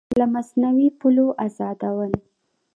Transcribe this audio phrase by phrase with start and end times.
[0.19, 2.11] له مصنوعي پولو ازادول